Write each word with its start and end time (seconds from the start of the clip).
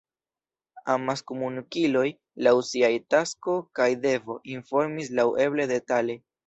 Amaskomunikiloj, 0.93 2.07
laŭ 2.47 2.55
siaj 2.73 2.91
tasko 3.15 3.59
kaj 3.81 3.91
devo, 4.09 4.43
informis 4.59 5.17
laŭeble 5.21 5.73
detale. 5.77 6.23